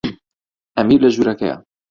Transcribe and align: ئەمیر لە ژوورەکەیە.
ئەمیر 0.75 0.99
لە 1.03 1.09
ژوورەکەیە. 1.15 1.55